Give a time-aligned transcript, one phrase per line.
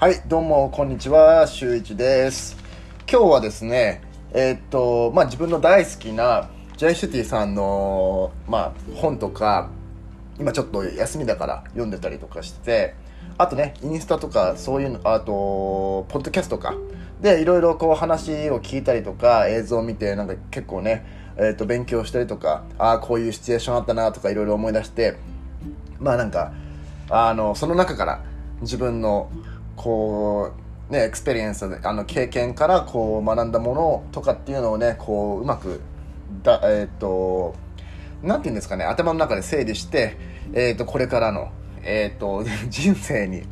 [0.00, 2.56] はい、どうも、こんにちは、しゅういちです。
[3.10, 4.00] 今日はですね、
[4.32, 9.70] えーっと、まあ、自分の大好きな、ジェイ・シュティさんの、まあ、本とか、
[10.38, 12.94] 今ちょっと休みだから読んでたりとかして、
[13.38, 16.76] あとね、インスタとか、そういうの、あと、ポッドキャストとか、
[17.20, 21.04] で、いろいろこう話を聞いたりとか、映像を見て、なんか結構ね、
[21.36, 25.16] えーっと、勉強したりとか、ああ、こういうシチュエーションあったなとか、いろいろ思い出して、
[25.98, 26.52] まあなんか、
[27.10, 28.20] あの、その中から
[28.60, 29.28] 自分の、
[29.78, 30.52] こ
[30.90, 35.80] う、ね、 experience、あの、経験からこう学んだものとかっていうのをね、こう、うまく、
[36.42, 37.54] だ、えーと、
[38.22, 40.16] なんて言うんですかね、頭の中で整理して、
[40.52, 41.50] えーっと、これからの、
[41.82, 43.44] えーっと、 人生に、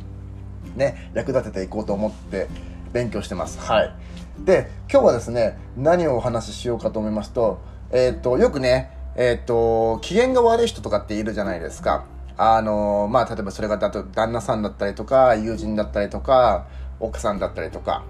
[0.75, 2.47] ね、役立てていこうと思って
[2.91, 3.59] 勉強してます。
[3.59, 3.93] はい。
[4.39, 7.59] で、今日はですね、何をお話ししようかと思いますと、
[7.91, 12.05] えーっと、よくね、えーと、機嫌が悪い人とかっているじゃないですか。
[12.37, 16.67] あの、まあ、例えばそれがだと旦那さんだったりとか、友人だったりとか、
[16.99, 18.03] 奥さんだったりとか、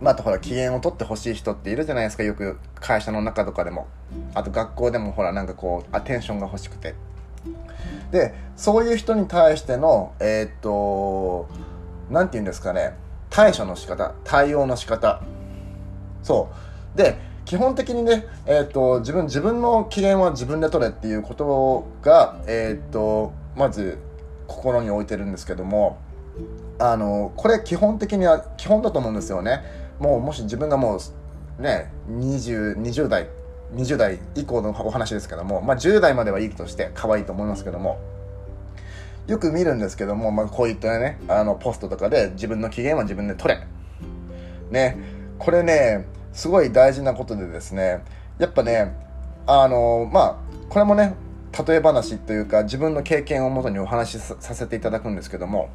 [0.00, 3.86] まあ、あとほら、機嫌を取ってほしい人っているじゃないですか、よく会社の中とかでも。
[4.34, 6.94] あと学校でもほら、なんかこう、アテンションが欲しくて。
[8.10, 11.48] で、そういう人に対しての、えーっと、
[12.10, 12.94] なんて言うんですかね、
[13.30, 15.22] 対処の仕方、対応の仕方。
[16.22, 16.50] そ
[16.94, 16.98] う。
[16.98, 23.98] で、基本的にね、えーっと、自分、自分の機嫌は自分で取れっていうことが、えーっと、まず、
[24.46, 25.98] 心に置いてるんですけども、
[26.78, 29.62] あの、これ基本的には、基本だと思うんですよね。
[29.98, 30.98] もう、もし自分がも
[31.58, 33.28] う、ね、20、20代、
[33.74, 37.98] 20代以降のお話ですけども、まあ、10代まではいいとして可愛いと思いますけども、
[39.26, 43.66] よく見るんですけども、まあ、こういったね、あの、ポストとかで自分の機嫌は自分で取れ。
[44.70, 44.98] ね、
[45.38, 48.04] これね、すごい大事なことでですね、
[48.38, 48.94] やっぱね、
[49.46, 50.36] あの、まあ、
[50.68, 51.14] これもね、
[51.64, 55.70] 例え話というか、自分の経験をもとにお話しさせていただくんですけども、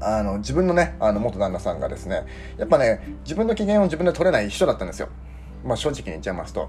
[0.00, 2.24] あの、自分のね、あの、元旦那さんがですね、
[2.56, 5.08] やっぱね、自分の機嫌を自分で取れない人だったんですよ。
[5.64, 6.68] まあ、正直に言っちゃいますと。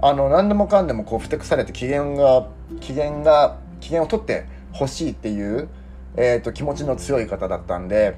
[0.00, 2.48] あの、何でもかんでもこう、ふてくされて機嫌が、
[2.80, 5.68] 機嫌が、機嫌を取ってほしいっていう、
[6.16, 8.16] えっ、と、気持ちの強い方だったんで、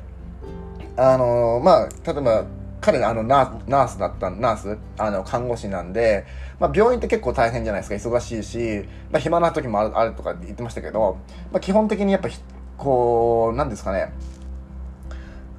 [0.96, 2.44] あのまあ、例えば、
[2.84, 6.26] 彼あのナーナースだった、ナース、あの、看護師なんで、
[6.60, 11.16] まあ、病院って結構大変じゃないですか、忙しいし、まあ、暇な時もあるあるとか言ってましたけど、
[11.50, 12.28] まあ、基本的にやっぱ、
[12.76, 14.12] こう、なんですかね、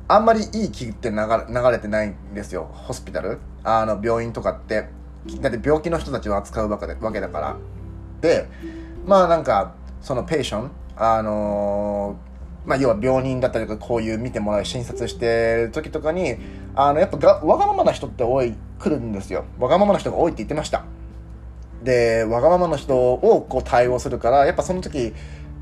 [0.08, 1.16] あんまりいい気って流
[1.72, 3.40] れてないんですよ、ホスピタル？
[3.64, 4.88] あの、病院とかって。
[5.42, 7.56] だって病気の人たちを扱うわけわけだから。
[8.22, 8.48] で、
[9.08, 12.35] まあなんか、そのペーション、あのー
[12.66, 16.38] まあ要は病人だったりとか、こういう見てもらう、診察してる時とかに、
[16.76, 19.46] あの、やっぱがわがままな人って多い、来るんですよ。
[19.60, 20.84] わがままな人が多いって言ってました。
[21.84, 25.14] で、わがままの人をこう対応するから、やっぱその時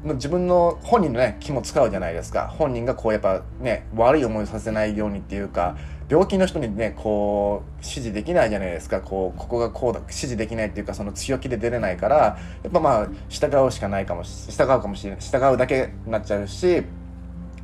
[0.03, 2.47] 自分の本人のね、気も使うじゃないですか。
[2.47, 5.77] 本人がこうやっぱね、悪い思いをさせないようにっていうか、
[6.09, 8.99] 病気の人にね、こう、指示できないじゃないですか。
[8.99, 12.37] こう、ここがこうだ、指示できないっていうか、その強気で出れないから、や
[12.67, 15.19] っぱまあ、従うしかないかもし、従うかもしれない。
[15.21, 16.83] 従うだけになっちゃうし、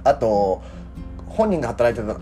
[0.06, 0.61] あと、
[1.27, 2.19] 本人が働いてた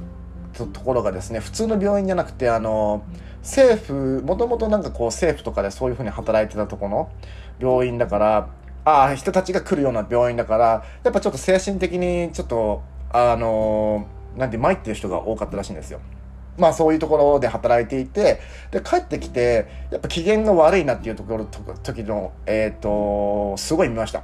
[0.58, 3.04] とところがですね、普通の病院じゃなくて、あの、
[3.44, 7.10] 政府、もともとなんかこう政府とかでそういうふうに働いてたところの
[7.60, 8.50] 病院だから、
[8.88, 16.00] あ、人たちが来るような病院だから、やっぱちょっと精神的にちょっと、あの、なんて、参ってる人が多かったらしいんですよ。
[16.58, 18.40] まあそういうところで働いていて、
[18.72, 24.24] で、帰ってきて、やっぱ機嫌が悪いなっていうところ、と時の、えっ、と、すごい見ました。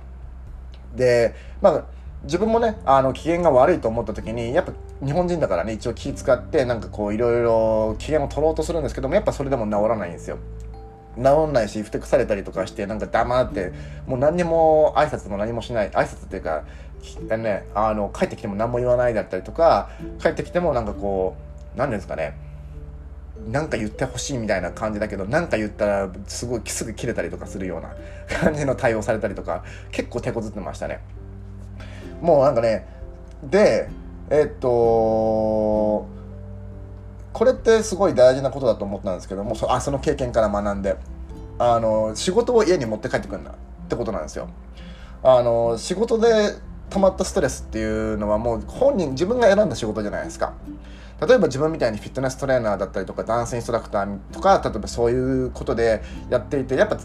[0.96, 1.84] で、まあ、
[2.23, 4.72] 自分もね、あの、機嫌が悪いと思った時に、やっぱ
[5.06, 10.38] 日本人だからね、一応気使って、なんかこう、いろいろ機嫌を取ろうとするんですけども、やっぱそれでも治らないんですよ。
[11.16, 13.72] 治んないし、ふてくされたりとかして、なんか黙って、
[14.07, 16.63] もう何にも挨拶も何もしない、挨拶っていうか、
[17.38, 19.90] ね、あの、帰ってきても何も言わないだったりとか、
[20.22, 21.35] 帰ってきてもなんかこ
[21.75, 22.38] う、何ですかね、
[23.50, 27.94] なんか言ってほしいみたいな感じだけど、なんか言ったらすごいすぐ切れたりとかするような
[28.41, 30.99] 感じの対応されたりとか、結構手こずってましたね。
[32.22, 32.87] もうなんかね、
[33.43, 33.90] で、
[34.29, 36.08] えっと、
[37.34, 40.96] これってすごい大事なことだと思ったんですけども、そあその経験から学んで、
[41.59, 43.53] あの、仕事を家に持って帰ってくるんだっ
[43.88, 44.50] てことなんですよ。
[45.23, 46.55] あの、仕事で
[46.90, 50.53] 溜まったストレスっていうのはもう本人、自分が選んだ仕事じゃないですか。
[51.26, 56.97] 例えば自分みたいにフィットネストレーナーだったりとかダンスインストラクターとか例えばそういうことでやっていてやっぱ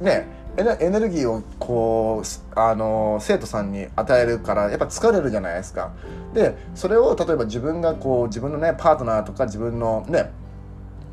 [0.00, 0.26] ね
[0.56, 5.92] エネエネルギーをこうあの生徒さんに与えるからやっぱ疲れるじゃないですか
[6.34, 10.30] でそれを例えば自分がこう自分のねパートナーとか自分のね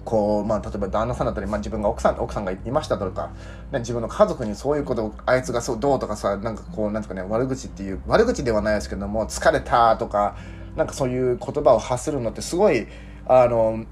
[0.08, 3.32] こうまあ、例えば旦那さんだったり、まあ、自分が奥さん奥さんがいましたとか、
[3.74, 10.38] ね、自分の家族にそういうことをあいつがそうどうとかさなんかこうなんですかね悪口っていう悪口ではないですけども疲れたとか
[10.78, 12.88] なんかそういう言葉を発するのってすごい
[13.26, 13.84] あの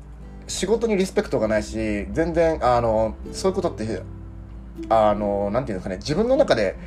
[0.47, 4.01] 仕事にリスペクトがないし全然あのそういうことって
[4.88, 6.77] あのなんていうんですかね自分の中で、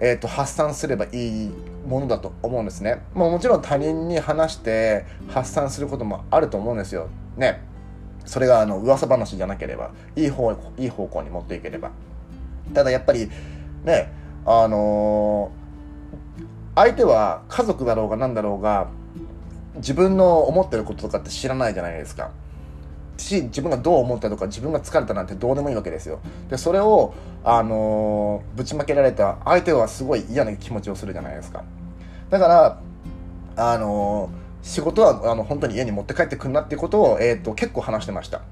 [0.00, 1.52] えーと、発散すればいい
[1.86, 7.08] ものだと思うんですね、まあ、もちろん他人に話して発散することもあると思うんですよ。
[7.36, 7.71] ね。
[8.24, 11.90] それがあの噂話じゃなければいい方いい方向に持っていければ。
[12.72, 13.28] ただやっぱり
[13.84, 14.12] ね
[14.44, 18.88] あのー、相手は家族だろうが何だろうが
[19.76, 22.30] 自分の思ってることとかって知らないじゃないですか。
[23.18, 26.18] し自分がどう思ったとか自分が疲れたなんてどうでもいいわけですよ。
[26.48, 27.14] でそれを、
[27.44, 31.62] あのー、ぶちまけられた相手はすごい嫌な気持ちをするじゃないですか。
[32.30, 32.80] だから
[33.56, 38.42] あのー、仕事はあの本当に家に持って帰ってくるなっていうことを、えーと、結構話してました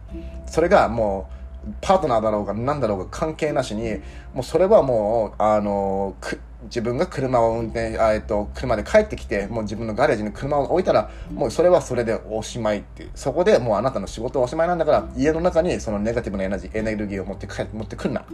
[0.47, 1.31] それがも
[1.67, 3.97] うパートナーだろうが何だろうが関係なしに
[4.35, 13.11] もうそれはもうあのー自分が車を運転あ、えっと、車で帰ってきて、もう自分のガレージに車を置いたら、もうそれはそれでおしまいっていう。
[13.15, 18.21] そこでもうあなたの仕事はおしまいなんだから、家の中にそのネガティブなエナジー、エネルギーを持って帰持ってくんな。
[18.21, 18.25] っ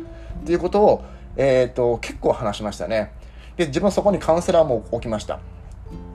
[0.44, 1.04] ていうことを、
[1.36, 3.12] えっ、と、結構話しましたね。
[3.56, 5.38] で、自分そこにカウンセラーも置きました。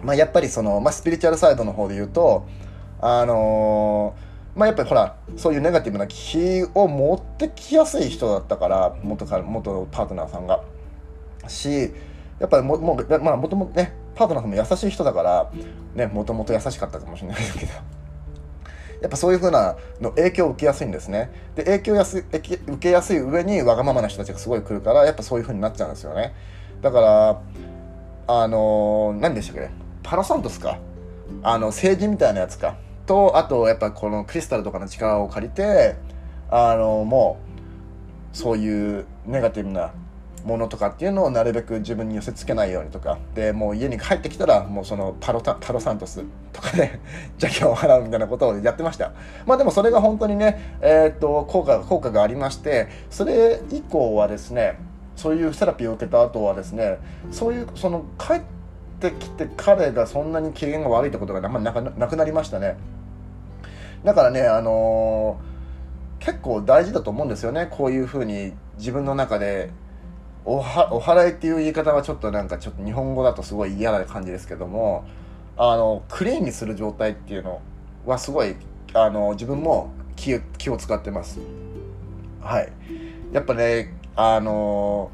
[0.03, 2.45] まあ、やっぱりその、まあ、スピリチュアルサイドの方で言うと、
[2.99, 10.61] あのー、まあやっぱりほら、そういうネガティブな気を持ってきやすい人だったから、元か元パートナーさんが。
[11.47, 11.93] し、
[12.39, 15.51] やっぱりもも、まあ、もともとね、パートナーさんも優しい人だから、
[15.95, 17.71] ね、もともと優しかったかもしれないけど、
[19.01, 21.31] やっぱそういう風なの影響を受けやすいんですね。
[21.55, 26.33] で、影響やす受けやすい上にわがままな人たちがすごい来るから、やっぱそういう風になっちゃうんですよね。
[26.81, 27.41] だから、
[28.27, 29.69] あのー、何でしたっけ？
[30.03, 30.79] パラサントスか。
[31.43, 32.75] あの、政治みたいなやつか。
[33.05, 35.95] と、あと、やっぱこのクリスタルとかの力を借りて、
[36.49, 37.37] あの、も
[38.33, 39.91] う、そういうネガティブな
[40.45, 46.99] ものとかっていうのをなるべく自分に寄せつけないようにとかでもう家に帰ってきたらもうそのパロタパロサントスとかで
[47.39, 49.11] 邪気を払うみたいなことをやってました
[49.45, 54.79] まあでもそれが本当にねえー、っと効果効果がありましてそれ以降はですね
[55.15, 56.97] そういうセラピーを受けた後はですね
[57.31, 58.60] そういうその帰って
[59.01, 62.77] てきて彼がそんなに機嫌が悪いってことがあんまりなくなりましたね。
[64.03, 67.67] だからねあのー、結構大事だと思うんですよね。
[67.69, 69.71] こういうふうに自分の中で
[70.45, 75.03] おはお祓いっていう言い方はちょっとなんかちょっと日本語だとすごい嫌な感じですけども
[75.57, 77.61] あのクリーンにする状態っていうの
[78.05, 78.55] はすごい
[78.93, 81.39] あの自分も気気を使ってます。
[82.41, 82.71] はい。
[83.31, 85.11] やっぱねあの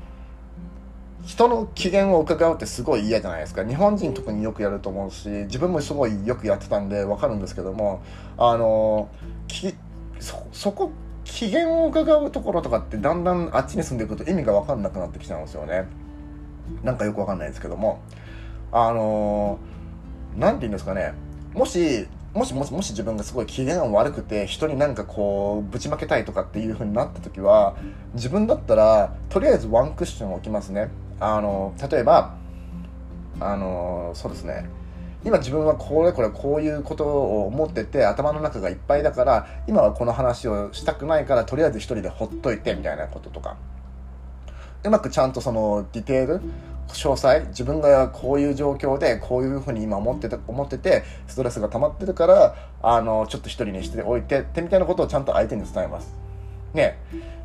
[1.25, 3.65] 人の機嫌を伺うってすごい嫌じゃないですか。
[3.65, 8.01] 日本人特によくやると思うし自分もすごいよくやってたんで分かるんですけども
[8.37, 9.09] あの
[9.47, 9.75] き
[10.19, 10.91] そそこ
[11.25, 15.87] 機嫌を伺うところとかってだんだんあっちに住んでいくと意味が分かんなくなってきちゃうんですよね。
[16.83, 17.99] なんかよく分かんないですけども。
[18.71, 19.59] あの
[20.35, 21.13] 何、て言うんですかね。
[21.53, 27.75] もしもしもしもし自分がすごい機嫌が悪くて人になんかこうぶちまけたいとかっていう風になった時は
[28.13, 30.89] 自分だったらとりあえずワンクッション置きますね。
[31.19, 32.35] あの例えば
[33.39, 34.69] あのそうですね。
[35.25, 43.57] 今自分はこれこれこういうことを思ってて頭の中がいっぱいだから今はこの話をしたくないからとりあえず一人でほっといてみたいなこととか。
[44.83, 46.41] うまくちゃんとそのディテール
[46.87, 56.15] 詳細自分がこういう状況でこういうふうに今思ってて思っててストレスが溜まってるからあのちょっと一人にしておいてってみたいなことをちゃんと相手に伝えます。
[56.73, 56.99] ね、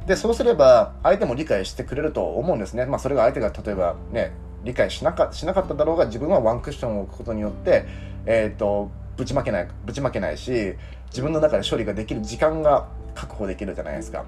[0.07, 2.87] でそうすれば相手も理解してくれると思うんですね。
[2.87, 4.33] まあ、それが相手が例えばね
[4.65, 7.87] 理解しなかしなかっただろうが自分はワンクッションを置くことによって、
[8.27, 10.75] えーと、ぶちまけないぶちまけないし
[11.11, 14.25] 自分の中で処理ができる時間が確保できるじゃないですか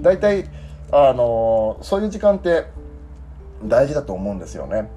[0.00, 0.46] 大体
[0.90, 2.66] あのそういう時間って
[3.64, 4.88] 大事だと思うんですよね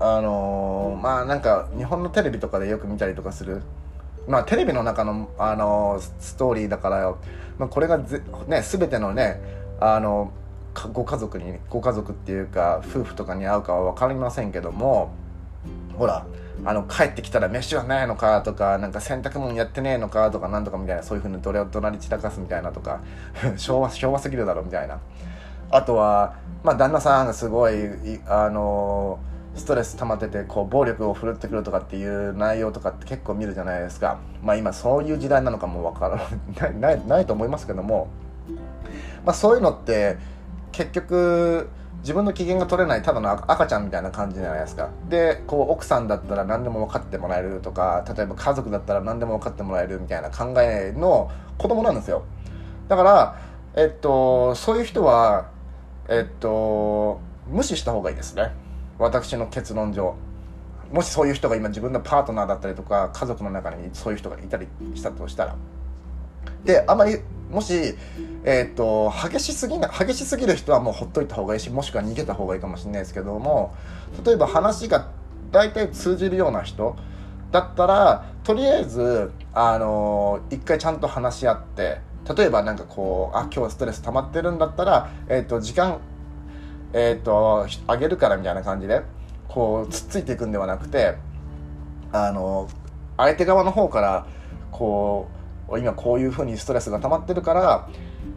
[0.00, 3.62] あのまあなんか日本のテレビとかでよく見たりとかする
[4.26, 7.14] まあテレビの中の、あのストーリーだから、
[7.58, 9.40] まあ、これがぜ、ね、全てのね
[9.80, 10.32] あの
[10.92, 15.12] ご家族にご家族っていうか夫婦とかに会うかは分かりませんけども
[15.96, 16.26] ほら
[16.64, 23.00] あの帰ってきたら飯はないのかとかなんか洗濯物やってねえのかとかなんとかみたいなそういうふうにどれを隣散らかすみたいなとか
[23.56, 24.98] 昭和昭和すぎるだろみたいな。
[25.70, 27.74] あとはまあ旦那さんがすごい
[28.26, 29.18] あの
[29.56, 34.18] ストレス溜まっててこう暴力を振るってくるとかっていう内容とかって結構見るじゃないですか。
[34.42, 36.20] まあ今そういう時代なのかもわから
[36.72, 38.08] ないないと思いますけども。
[39.24, 40.18] まあそういうのって
[40.72, 41.68] 結局
[42.00, 44.90] 自分の機嫌が取れないただの赤ちゃんみたいな感じじゃないですか。
[45.08, 52.24] でこう奥さんだったら何でも分かってもらえるとか例えば家族だったら何でも分かってもらえるみたいな考えの子供なんですよ。
[52.88, 53.36] だから
[53.74, 55.46] えっとそういう人は
[56.08, 58.52] えっと無視した方がいいですね。
[59.04, 60.16] 私の結論上。
[60.92, 65.56] もしそういう人が今自分のパートナーだったりとか家族の中にそういう人がいたりしたとしたら。
[66.64, 67.18] であまり
[67.50, 67.94] もし、
[68.44, 73.74] えーと、激しすぎな激しすぎる人はもうほっといた方がいいしもしくは逃げた方がいいかもしれないですけども
[74.24, 75.10] 例えば話が
[75.52, 76.96] 大体通じるような人
[77.52, 81.98] だったらとりあえずあのー、一回ちゃんと話し合って
[82.36, 86.00] 例えばなんかこうあ今日はストレス溜まってるんだったら、えーと、時間
[86.94, 89.02] えっ、ー、とあげるからみたいな感じで
[89.48, 91.16] こうつっついていくんではなくて
[92.12, 92.68] あの
[93.16, 94.26] 相手側の方から
[94.70, 95.28] こ
[95.68, 97.88] う今こういうふうにストレスが溜まってるから、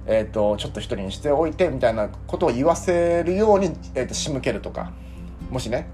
[0.06, 4.92] えーと、ちょっと一人にしておいてみたいなことを言わせるように、えーと、仕向けるとか
[5.52, 5.88] もしね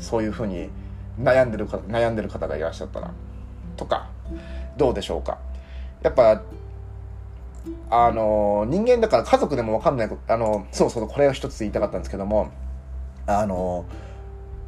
[0.00, 0.70] そういうふうに
[1.20, 3.12] 悩んでるか悩んでる方がいらっしゃったら
[3.76, 4.08] とか
[4.76, 5.38] どうでしょうか？
[6.02, 6.42] やっぱ
[7.90, 12.50] あの人間だから家族でも分かんないあのそうそうこれを一つ言いたかったんですけども
[13.26, 13.84] あの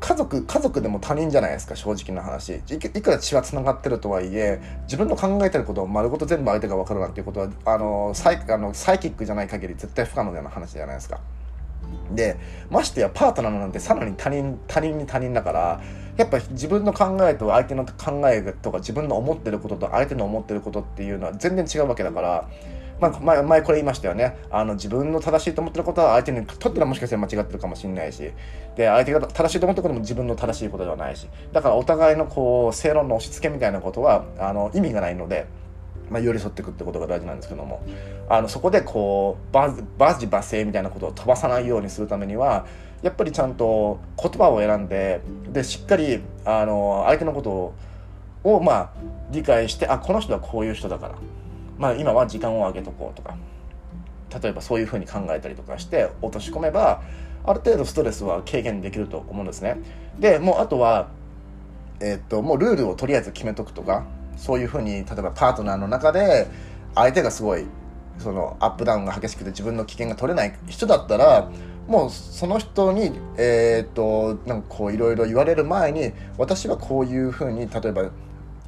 [0.01, 2.55] 家族家族でも他人じゃないですか正直な話。
[2.55, 11.21] いくら血はつながってるとはいえ自分の考えてることを丸ごと全部相手が分かるなんていうことはあのサイあのサイキックじゃない限り絶対不可能な話じゃないですか。
[12.13, 12.37] で
[12.71, 15.81] ましてやパートナーなんてさらに他人他人に他人だから
[16.17, 22.49] やっぱ自分の考えと相手の考えとか自分の思ってることと相手の思ってることっていうのは全然違うわけだから
[23.01, 24.37] まあ、前前これ言いましたよね。
[24.51, 28.33] あの自分の正しいと思ってることは相手にとってはもしかしたら間違ってるかもしれないし。
[28.77, 31.29] で相手が正しいと思ってることも自分の正しいことではないし。
[31.53, 35.47] だからお互いのこう正論の押し付けみたいなことはあの意味がないので。
[36.11, 37.83] まあ、寄り添っていくってことが大事なんですけども。
[38.31, 42.65] あのそこでこうババジバセみたいなことを飛ばさないようにするためには
[43.03, 45.21] やっぱりちゃんと言葉を選んで
[45.53, 47.75] でしっかりあの相手のこと
[48.43, 48.91] をまあ
[49.31, 51.15] 理解してあこの人はこういう人だから。
[51.79, 53.37] まあ、今は時間を空けとこうとか
[54.43, 57.03] 例えばそういうふうに考えたりとかして落とし込めば
[57.45, 59.79] ある程度ストレスは軽減できると思うんですね。
[60.19, 61.09] でもうあとは
[62.01, 64.05] えー、っともうルールをとりあえず決めとくとか
[64.37, 66.47] そういうふうに例えばパートナーの中で
[66.95, 67.67] 相手がすごい
[68.19, 71.51] そのアップダウンが激しくて自分の危険が取れない人だったら
[71.87, 78.11] もうその人にえー、っとなんかこういろいろ言われる前に私はこういうふうに例えば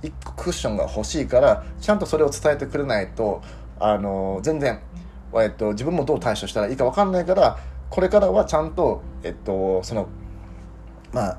[0.02, 3.42] 1個クッションが欲しいからちゃんとそれを伝えてくれないと
[3.78, 4.80] あの全然、
[5.35, 10.09] えっと、自分もどう対処したらいいか分かんないからこれからはちゃんと、えっと、その
[11.12, 11.38] まあ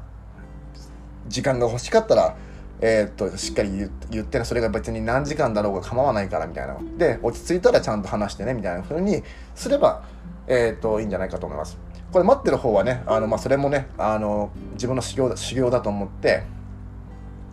[1.27, 2.35] 時間が欲しかったら
[2.81, 6.77] え、っとしっかり言ってそれが別に何時間だろうが構わないからみたいな。
[6.97, 10.03] で落ち着いたらちゃんと話してねみたいな風にすれば、
[10.47, 11.77] え、っといいんじゃないかと思います。
[12.11, 16.43] これ待ってる方はねあの、まあ、それもねあの自分の修行修行だと思って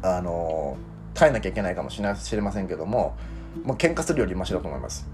[0.02, 0.76] あの
[1.18, 3.16] 耐えなきゃいけないかもしれませんけども
[3.64, 5.08] もう喧嘩するよりマシだと思います。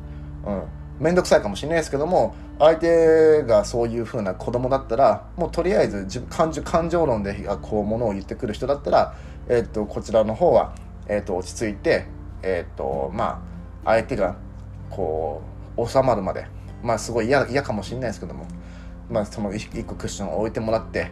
[0.47, 0.63] うん
[1.01, 9.17] 面倒くさいかもしれないですけども相手がそういう風な子供だったらもうとりあえず自分感情感情論でこうものを言ってくる人だったら、
[9.49, 10.73] えー、っとこちらの方は、
[11.09, 12.07] えー、っと落ち着いて、
[12.43, 13.43] えー、っとま
[13.85, 14.37] あ、相手が
[14.89, 15.43] こ
[15.77, 16.47] う収まるまで
[16.81, 18.47] まあすごい嫌かもしれないですけども、
[19.11, 21.11] まあ、その1個クッションを置いてもらって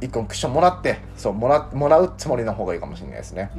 [0.00, 3.50] 1個クッションもらってそうもらもらうつもりの方がいいかもしれないですね。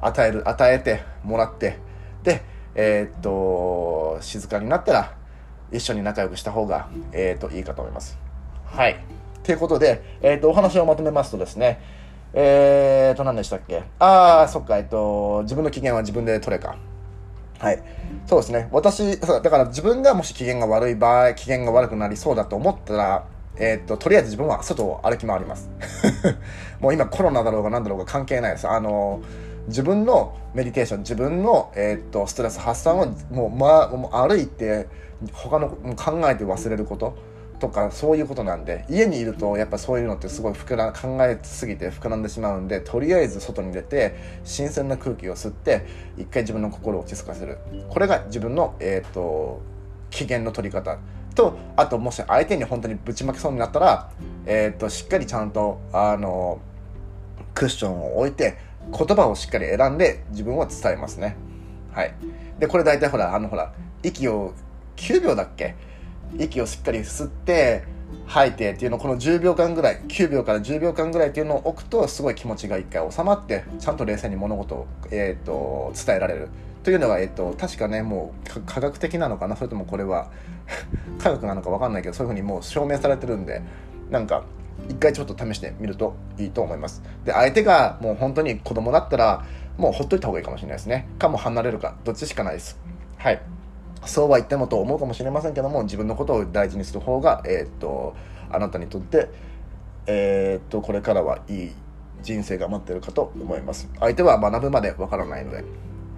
[0.00, 1.78] 与える与えてもらって
[2.22, 2.42] で
[2.74, 5.14] えー、っと静かになったら
[5.72, 8.18] 一緒に仲良くした方が、えー、っといいかと思います
[8.66, 9.02] はい
[9.42, 11.80] ということで、えー、っとお話をまとめますとですね
[12.34, 13.82] えー、っと何でしたっけ？
[13.98, 16.76] ああそっかえっと自分の機嫌は自分で取れか
[17.58, 17.82] はい。
[18.26, 18.68] そうですね。
[18.70, 23.24] 私、だから自分がもし機嫌が悪い場合、機嫌が悪くなりそうだと思ったら、
[23.56, 25.68] えー、っと、とりあえず自分は外を歩き回ります。
[26.78, 28.68] もう今コロナだろうが何だろうが関係ないです。
[28.68, 34.88] あのー自分のメディテーション自分の、えー、っとストレス発散をもう,、ま、もう歩いて
[35.32, 37.16] 他の考えて忘れること
[37.58, 47.58] とかそういうことなんで家にいるとやっぱそういうのってすごい膨ら考えすぎて膨らんでしまうんでとりあえず外に出て新鮮な空気を吸って一回自分の心を落ち着かせる。
[47.88, 49.60] これが自分の、えー、っと
[50.10, 50.98] 機嫌の取り方。
[51.34, 54.10] とあともし相手に本当にぶちまけそうになったら、
[54.44, 56.58] えー、っとしっかりちゃんとあの
[57.54, 58.58] クッションを置いて
[58.96, 61.36] 言葉をしっかり選んで自分は伝えますね。
[61.92, 62.14] はい。
[62.58, 64.54] で、これ大体ほら、あのほら、息を
[64.96, 65.74] 9秒だっけ？
[66.38, 67.84] 息をしっかり吸って、
[68.26, 76.48] 吐いてっていうのをこの10秒間ぐらい、9秒から10秒間ぐらいっていうのを置くと、すごい気持ちが一回収まって、ちゃんと冷静に物事を、えーと、伝えられる。
[76.84, 79.56] というのが、えーと、確かね、もう科学的なのかな？
[79.56, 80.30] それともこれは
[81.18, 83.62] 科学なのか分かんないけど、そういうふうにもう証明されてるんで、
[84.10, 84.44] なんか、
[84.88, 87.02] 一回ちょっと試してみるといいと思います。
[87.24, 89.44] で相手がもう本当に子供だったら
[89.76, 91.08] もうほっといた方がいいかもしれないですね。
[91.18, 92.78] かも離れるかどっちしかないです。
[93.16, 93.40] はい。
[94.04, 98.14] そうは言ってもと思うかもしれませんけども自分のことを大事にする方がえー、っと
[98.50, 99.28] あなたにとって
[100.06, 101.72] えー、っとこれからはいい
[102.22, 103.88] 人生が待ってるかと思います。
[104.00, 105.64] 相手は学ぶまでわからないので。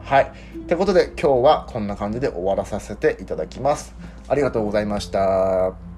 [0.02, 0.32] はい。
[0.66, 3.94] ということで今日はこんな感じで終わらさせていただきます。
[4.28, 5.89] ありがとうございました。